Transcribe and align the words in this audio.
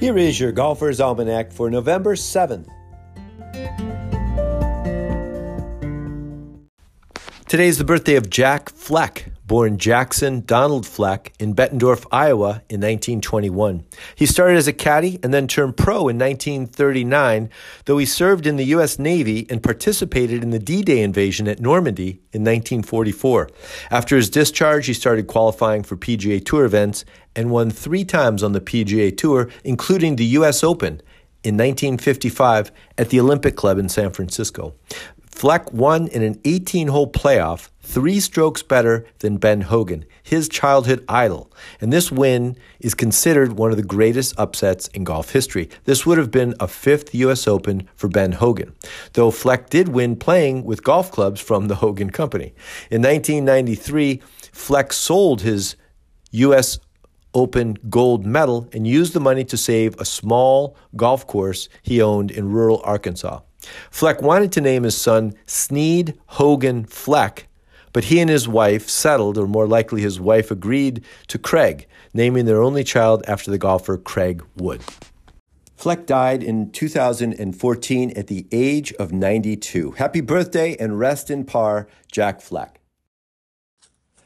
Here 0.00 0.18
is 0.18 0.40
your 0.40 0.52
Golfer's 0.52 1.00
Almanac 1.00 1.52
for 1.52 1.70
November 1.70 2.16
7th. 2.16 2.68
Today 7.46 7.68
is 7.68 7.78
the 7.78 7.84
birthday 7.84 8.16
of 8.16 8.28
Jack 8.28 8.70
Fleck, 8.70 9.30
born 9.46 9.78
Jackson 9.78 10.42
Donald 10.46 10.86
Fleck 10.86 11.32
in 11.38 11.54
Bettendorf, 11.54 12.06
Iowa 12.10 12.62
in 12.68 12.80
1921. 12.80 13.84
He 14.14 14.26
started 14.26 14.56
as 14.56 14.66
a 14.66 14.72
caddy 14.72 15.18
and 15.22 15.34
then 15.34 15.46
turned 15.46 15.76
pro 15.76 16.08
in 16.08 16.18
1939, 16.18 17.50
though 17.84 17.98
he 17.98 18.06
served 18.06 18.46
in 18.46 18.56
the 18.56 18.64
U.S. 18.66 18.98
Navy 18.98 19.46
and 19.50 19.62
participated 19.62 20.42
in 20.42 20.50
the 20.50 20.58
D-Day 20.58 21.02
invasion 21.02 21.46
at 21.46 21.60
Normandy 21.60 22.20
in 22.32 22.42
1944. 22.42 23.50
After 23.90 24.16
his 24.16 24.30
discharge, 24.30 24.86
he 24.86 24.94
started 24.94 25.26
qualifying 25.26 25.82
for 25.82 25.96
PGA 25.96 26.44
Tour 26.44 26.64
events 26.64 27.04
and 27.36 27.50
won 27.50 27.70
three 27.70 28.04
times 28.04 28.42
on 28.42 28.52
the 28.52 28.60
PGA 28.60 29.16
Tour, 29.16 29.50
including 29.64 30.16
the 30.16 30.26
U.S. 30.26 30.64
Open 30.64 31.02
in 31.44 31.56
1955 31.56 32.72
at 32.96 33.10
the 33.10 33.20
Olympic 33.20 33.54
Club 33.54 33.78
in 33.78 33.88
San 33.88 34.10
Francisco. 34.10 34.74
Fleck 35.34 35.72
won 35.72 36.06
in 36.06 36.22
an 36.22 36.40
18 36.44 36.86
hole 36.86 37.10
playoff, 37.10 37.68
three 37.82 38.20
strokes 38.20 38.62
better 38.62 39.04
than 39.18 39.36
Ben 39.36 39.62
Hogan, 39.62 40.04
his 40.22 40.48
childhood 40.48 41.04
idol. 41.08 41.50
And 41.80 41.92
this 41.92 42.10
win 42.12 42.56
is 42.78 42.94
considered 42.94 43.54
one 43.54 43.72
of 43.72 43.76
the 43.76 43.82
greatest 43.82 44.38
upsets 44.38 44.86
in 44.88 45.02
golf 45.02 45.32
history. 45.32 45.68
This 45.86 46.06
would 46.06 46.18
have 46.18 46.30
been 46.30 46.54
a 46.60 46.68
fifth 46.68 47.12
U.S. 47.16 47.48
Open 47.48 47.88
for 47.96 48.06
Ben 48.06 48.30
Hogan, 48.30 48.76
though 49.14 49.32
Fleck 49.32 49.70
did 49.70 49.88
win 49.88 50.14
playing 50.14 50.64
with 50.64 50.84
golf 50.84 51.10
clubs 51.10 51.40
from 51.40 51.66
the 51.66 51.74
Hogan 51.74 52.10
Company. 52.10 52.54
In 52.88 53.02
1993, 53.02 54.22
Fleck 54.52 54.92
sold 54.92 55.40
his 55.40 55.74
U.S. 56.30 56.78
Open 57.34 57.76
gold 57.90 58.24
medal 58.24 58.68
and 58.72 58.86
used 58.86 59.12
the 59.12 59.20
money 59.20 59.44
to 59.46 59.56
save 59.56 59.98
a 60.00 60.04
small 60.04 60.76
golf 60.94 61.26
course 61.26 61.68
he 61.82 62.00
owned 62.00 62.30
in 62.30 62.52
rural 62.52 62.80
Arkansas. 62.84 63.40
Fleck 63.90 64.22
wanted 64.22 64.52
to 64.52 64.60
name 64.60 64.82
his 64.82 64.96
son 64.96 65.34
Snead 65.46 66.18
Hogan 66.26 66.84
Fleck, 66.84 67.48
but 67.92 68.04
he 68.04 68.20
and 68.20 68.30
his 68.30 68.48
wife 68.48 68.88
settled, 68.88 69.38
or 69.38 69.46
more 69.46 69.66
likely 69.66 70.02
his 70.02 70.20
wife 70.20 70.50
agreed 70.50 71.04
to 71.28 71.38
Craig, 71.38 71.86
naming 72.12 72.44
their 72.44 72.62
only 72.62 72.84
child 72.84 73.22
after 73.26 73.50
the 73.50 73.58
golfer 73.58 73.96
Craig 73.96 74.42
Wood. 74.56 74.82
Fleck 75.76 76.06
died 76.06 76.42
in 76.42 76.70
2014 76.70 78.10
at 78.16 78.26
the 78.28 78.46
age 78.52 78.92
of 78.94 79.12
92. 79.12 79.92
Happy 79.92 80.20
birthday 80.20 80.76
and 80.76 80.98
rest 80.98 81.30
in 81.30 81.44
par, 81.44 81.88
Jack 82.10 82.40
Fleck. 82.40 82.80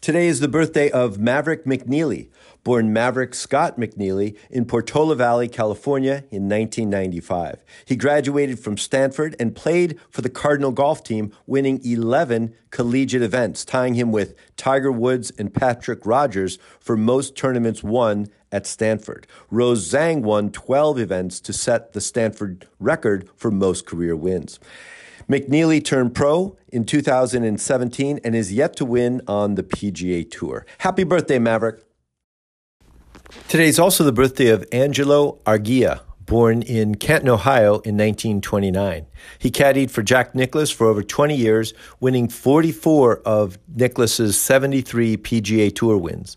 Today 0.00 0.28
is 0.28 0.40
the 0.40 0.48
birthday 0.48 0.90
of 0.90 1.18
Maverick 1.18 1.66
McNealy, 1.66 2.30
born 2.64 2.90
Maverick 2.90 3.34
Scott 3.34 3.78
McNealy 3.78 4.34
in 4.48 4.64
Portola 4.64 5.14
Valley, 5.14 5.46
California 5.46 6.24
in 6.30 6.48
1995. 6.48 7.62
He 7.84 7.96
graduated 7.96 8.58
from 8.58 8.78
Stanford 8.78 9.36
and 9.38 9.54
played 9.54 10.00
for 10.08 10.22
the 10.22 10.30
Cardinal 10.30 10.72
golf 10.72 11.04
team, 11.04 11.32
winning 11.46 11.84
11 11.84 12.54
collegiate 12.70 13.20
events, 13.20 13.62
tying 13.62 13.92
him 13.92 14.10
with 14.10 14.34
Tiger 14.56 14.90
Woods 14.90 15.32
and 15.38 15.52
Patrick 15.52 16.06
Rodgers 16.06 16.58
for 16.78 16.96
most 16.96 17.36
tournaments 17.36 17.82
won 17.82 18.28
at 18.50 18.66
Stanford. 18.66 19.26
Rose 19.50 19.92
Zhang 19.92 20.22
won 20.22 20.50
12 20.50 20.98
events 20.98 21.40
to 21.40 21.52
set 21.52 21.92
the 21.92 22.00
Stanford 22.00 22.66
record 22.78 23.28
for 23.36 23.50
most 23.50 23.84
career 23.84 24.16
wins. 24.16 24.58
McNealy 25.28 25.84
turned 25.84 26.14
pro 26.14 26.56
in 26.68 26.84
2017 26.84 28.20
and 28.24 28.34
is 28.34 28.52
yet 28.52 28.76
to 28.76 28.84
win 28.84 29.20
on 29.26 29.54
the 29.54 29.62
PGA 29.62 30.30
Tour. 30.30 30.66
Happy 30.78 31.04
birthday, 31.04 31.38
Maverick. 31.38 31.84
Today 33.48 33.68
is 33.68 33.78
also 33.78 34.02
the 34.04 34.12
birthday 34.12 34.48
of 34.48 34.64
Angelo 34.72 35.38
Argea, 35.46 36.00
born 36.30 36.62
in 36.62 36.94
Canton, 36.94 37.28
Ohio 37.28 37.74
in 37.80 37.96
1929. 37.96 39.06
He 39.38 39.50
caddied 39.50 39.90
for 39.90 40.02
Jack 40.02 40.34
Nicklaus 40.34 40.70
for 40.70 40.86
over 40.86 41.02
20 41.02 41.36
years, 41.36 41.74
winning 41.98 42.28
44 42.28 43.18
of 43.20 43.58
Nicklaus's 43.68 44.40
73 44.40 45.16
PGA 45.16 45.74
Tour 45.74 45.96
wins. 45.96 46.36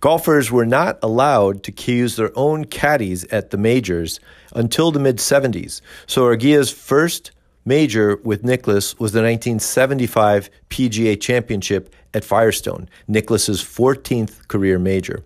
Golfers 0.00 0.50
were 0.50 0.66
not 0.66 0.98
allowed 1.02 1.62
to 1.64 1.92
use 1.92 2.16
their 2.16 2.30
own 2.36 2.64
caddies 2.64 3.24
at 3.24 3.50
the 3.50 3.58
majors 3.58 4.20
until 4.54 4.90
the 4.90 5.00
mid 5.00 5.18
70s, 5.18 5.80
so 6.06 6.24
Argea's 6.24 6.70
first 6.70 7.30
major 7.64 8.16
with 8.24 8.44
Nicklaus 8.44 8.98
was 8.98 9.12
the 9.12 9.22
1975 9.22 10.50
PGA 10.70 11.20
Championship 11.20 11.94
at 12.12 12.24
Firestone, 12.24 12.88
Nicklaus's 13.08 13.62
14th 13.62 14.46
career 14.48 14.78
major. 14.78 15.22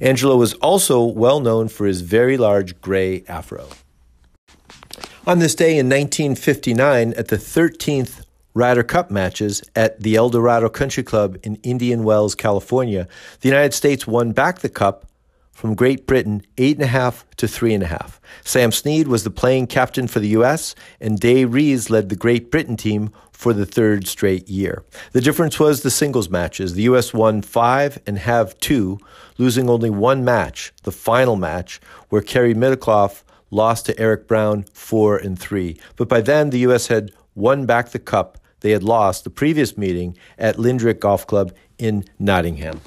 Angelo 0.00 0.36
was 0.36 0.54
also 0.54 1.04
well 1.04 1.40
known 1.40 1.68
for 1.68 1.86
his 1.86 2.00
very 2.00 2.36
large 2.36 2.80
gray 2.80 3.24
afro. 3.28 3.68
On 5.26 5.38
this 5.38 5.54
day 5.54 5.72
in 5.78 5.88
1959, 5.88 7.12
at 7.14 7.28
the 7.28 7.36
13th 7.36 8.24
Ryder 8.54 8.82
Cup 8.82 9.10
matches 9.10 9.62
at 9.76 10.00
the 10.00 10.16
El 10.16 10.30
Dorado 10.30 10.68
Country 10.68 11.02
Club 11.02 11.38
in 11.42 11.56
Indian 11.56 12.02
Wells, 12.02 12.34
California, 12.34 13.06
the 13.40 13.48
United 13.48 13.74
States 13.74 14.06
won 14.06 14.32
back 14.32 14.58
the 14.58 14.68
cup 14.68 15.06
from 15.52 15.74
Great 15.74 16.06
Britain, 16.06 16.42
eight 16.58 16.76
and 16.76 16.84
a 16.84 16.88
half 16.88 17.26
to 17.36 17.46
three 17.46 17.74
and 17.74 17.82
a 17.82 17.86
half. 17.86 18.20
Sam 18.44 18.72
Snead 18.72 19.08
was 19.08 19.24
the 19.24 19.30
playing 19.30 19.66
captain 19.66 20.08
for 20.08 20.20
the 20.20 20.28
U.S., 20.28 20.74
and 21.00 21.20
Dai 21.20 21.42
Rees 21.42 21.90
led 21.90 22.08
the 22.08 22.16
Great 22.16 22.50
Britain 22.50 22.76
team 22.76 23.12
for 23.32 23.52
the 23.52 23.66
third 23.66 24.06
straight 24.06 24.48
year. 24.48 24.84
The 25.12 25.20
difference 25.20 25.58
was 25.58 25.82
the 25.82 25.90
singles 25.90 26.28
matches. 26.28 26.74
The 26.74 26.82
U.S. 26.82 27.12
won 27.12 27.42
five 27.42 27.98
and 28.06 28.18
have 28.18 28.58
two, 28.60 28.98
losing 29.38 29.68
only 29.68 29.90
one 29.90 30.24
match, 30.24 30.72
the 30.82 30.92
final 30.92 31.36
match, 31.36 31.80
where 32.08 32.22
Cary 32.22 32.54
Middlecoff 32.54 33.22
lost 33.50 33.86
to 33.86 33.98
Eric 33.98 34.28
Brown 34.28 34.64
four 34.72 35.16
and 35.16 35.38
three. 35.38 35.78
But 35.96 36.08
by 36.08 36.20
then, 36.20 36.50
the 36.50 36.60
U.S. 36.60 36.86
had 36.86 37.12
won 37.34 37.66
back 37.66 37.90
the 37.90 37.98
cup 37.98 38.38
they 38.60 38.72
had 38.72 38.82
lost 38.82 39.24
the 39.24 39.30
previous 39.30 39.76
meeting 39.76 40.16
at 40.38 40.56
Lindrick 40.56 41.00
Golf 41.00 41.26
Club 41.26 41.52
in 41.78 42.04
Nottingham. 42.18 42.80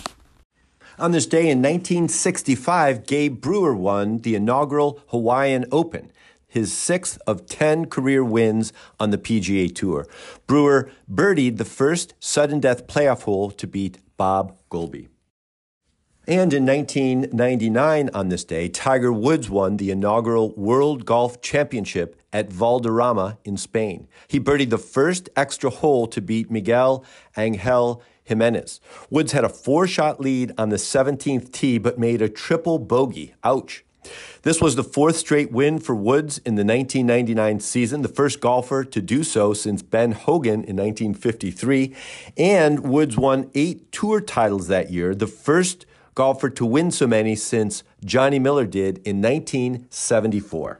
On 1.00 1.12
this 1.12 1.26
day 1.26 1.50
in 1.50 1.58
1965, 1.60 3.08
Gay 3.08 3.28
Brewer 3.28 3.74
won 3.74 4.20
the 4.20 4.36
inaugural 4.36 5.00
Hawaiian 5.08 5.66
Open, 5.72 6.12
his 6.48 6.72
sixth 6.72 7.20
of 7.26 7.48
10 7.48 7.88
career 7.88 8.24
wins 8.24 8.72
on 9.00 9.10
the 9.10 9.18
PGA 9.18 9.74
Tour. 9.74 10.06
Brewer 10.46 10.92
birdied 11.12 11.58
the 11.58 11.66
first 11.66 12.14
sudden 12.20 12.60
death 12.60 12.86
playoff 12.86 13.24
hole 13.24 13.50
to 13.50 13.66
beat 13.66 13.98
Bob 14.18 14.56
Goalby. 14.70 15.08
And 16.28 16.54
in 16.54 16.66
1999, 16.66 18.10
on 18.14 18.30
this 18.30 18.46
day, 18.46 18.70
Tiger 18.70 19.12
Woods 19.12 19.50
won 19.50 19.78
the 19.78 19.90
inaugural 19.90 20.54
World 20.54 21.06
Golf 21.06 21.42
Championship 21.42 22.22
at 22.32 22.54
Valderrama 22.54 23.40
in 23.44 23.58
Spain. 23.58 24.08
He 24.28 24.40
birdied 24.40 24.70
the 24.70 24.78
first 24.78 25.28
extra 25.36 25.70
hole 25.70 26.06
to 26.08 26.22
beat 26.22 26.52
Miguel 26.52 27.04
Angel 27.36 28.02
Jimenez. 28.24 28.80
Woods 29.10 29.32
had 29.32 29.44
a 29.44 29.50
four 29.50 29.88
shot 29.88 30.20
lead 30.20 30.54
on 30.58 30.70
the 30.70 30.78
17th 30.78 31.52
tee, 31.52 31.78
but 31.78 32.00
made 32.00 32.22
a 32.22 32.30
triple 32.30 32.80
bogey. 32.80 33.34
Ouch. 33.44 33.84
This 34.42 34.62
was 34.62 34.76
the 34.76 34.84
fourth 34.84 35.16
straight 35.16 35.52
win 35.52 35.80
for 35.80 35.96
Woods 35.96 36.40
in 36.40 36.56
the 36.56 36.66
1999 36.66 37.60
season, 37.62 38.02
the 38.02 38.10
first 38.10 38.42
golfer 38.42 38.84
to 38.84 39.02
do 39.02 39.24
so 39.24 39.54
since 39.54 39.82
Ben 39.82 40.12
Hogan 40.12 40.64
in 40.66 40.76
1953. 40.76 41.96
And 42.38 42.82
Woods 42.82 43.18
won 43.18 43.50
eight 43.56 43.92
tour 43.92 44.20
titles 44.20 44.68
that 44.68 44.92
year, 44.92 45.16
the 45.16 45.28
first 45.28 45.86
golfer 46.16 46.50
to 46.50 46.66
win 46.66 46.92
so 46.92 47.08
many 47.08 47.36
since 47.36 47.84
Johnny 48.04 48.40
Miller 48.40 48.66
did 48.66 48.98
in 49.00 49.22
1974. 49.22 50.80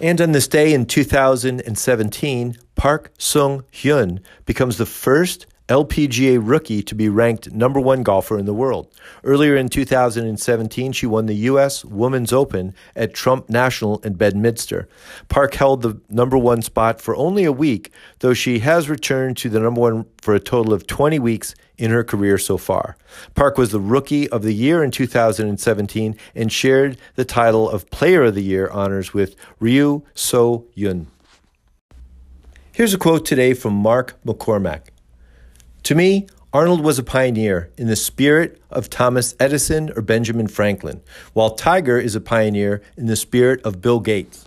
And 0.00 0.20
on 0.20 0.32
this 0.32 0.48
day 0.48 0.74
in 0.74 0.86
2017, 0.86 2.58
Park 2.74 3.12
Sung 3.18 3.64
Hyun 3.72 4.20
becomes 4.44 4.78
the 4.78 4.86
first 4.86 5.46
LPGA 5.68 6.38
rookie 6.42 6.82
to 6.82 6.94
be 6.94 7.08
ranked 7.08 7.50
number 7.52 7.80
one 7.80 8.02
golfer 8.02 8.38
in 8.38 8.44
the 8.44 8.52
world. 8.52 8.92
Earlier 9.22 9.56
in 9.56 9.70
2017, 9.70 10.92
she 10.92 11.06
won 11.06 11.24
the 11.24 11.34
U.S. 11.34 11.86
Women's 11.86 12.34
Open 12.34 12.74
at 12.94 13.14
Trump 13.14 13.48
National 13.48 13.98
in 14.00 14.12
Bedminster. 14.12 14.86
Park 15.28 15.54
held 15.54 15.80
the 15.80 15.98
number 16.10 16.36
one 16.36 16.60
spot 16.60 17.00
for 17.00 17.16
only 17.16 17.44
a 17.44 17.52
week, 17.52 17.90
though 18.18 18.34
she 18.34 18.58
has 18.58 18.90
returned 18.90 19.38
to 19.38 19.48
the 19.48 19.58
number 19.58 19.80
one 19.80 20.04
for 20.20 20.34
a 20.34 20.40
total 20.40 20.74
of 20.74 20.86
20 20.86 21.18
weeks 21.18 21.54
in 21.78 21.90
her 21.90 22.04
career 22.04 22.36
so 22.36 22.58
far. 22.58 22.98
Park 23.34 23.56
was 23.56 23.72
the 23.72 23.80
Rookie 23.80 24.28
of 24.28 24.42
the 24.42 24.52
Year 24.52 24.84
in 24.84 24.90
2017 24.90 26.14
and 26.34 26.52
shared 26.52 26.98
the 27.14 27.24
title 27.24 27.70
of 27.70 27.90
Player 27.90 28.24
of 28.24 28.34
the 28.34 28.42
Year 28.42 28.68
honors 28.68 29.14
with 29.14 29.34
Ryu 29.60 30.02
So 30.14 30.66
Yeon. 30.76 31.06
Here's 32.70 32.92
a 32.92 32.98
quote 32.98 33.24
today 33.24 33.54
from 33.54 33.72
Mark 33.72 34.20
McCormack. 34.26 34.88
To 35.84 35.94
me, 35.94 36.26
Arnold 36.50 36.80
was 36.80 36.98
a 36.98 37.02
pioneer 37.02 37.70
in 37.76 37.88
the 37.88 37.94
spirit 37.94 38.58
of 38.70 38.88
Thomas 38.88 39.34
Edison 39.38 39.90
or 39.94 40.00
Benjamin 40.00 40.48
Franklin, 40.48 41.02
while 41.34 41.50
Tiger 41.50 41.98
is 41.98 42.14
a 42.14 42.22
pioneer 42.22 42.80
in 42.96 43.04
the 43.04 43.16
spirit 43.16 43.60
of 43.66 43.82
Bill 43.82 44.00
Gates. 44.00 44.46